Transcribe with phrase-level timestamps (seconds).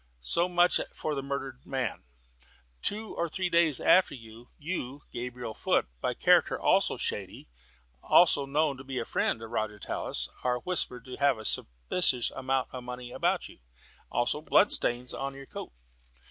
[0.23, 2.01] So much for the murdered man.
[2.81, 7.47] Two or three days after, you, Gabriel Foot, by character also shady,
[8.03, 12.31] and known to be a friend of Roger Tallis, are whispered to have a suspicious
[12.31, 13.59] amount of money about you,
[14.11, 15.71] also blood stains on your coat.